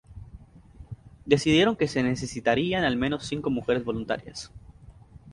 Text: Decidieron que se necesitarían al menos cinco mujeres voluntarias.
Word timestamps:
Decidieron 1.27 1.75
que 1.75 1.87
se 1.87 2.01
necesitarían 2.01 2.83
al 2.83 2.97
menos 2.97 3.23
cinco 3.27 3.51
mujeres 3.51 3.85
voluntarias. 3.85 4.51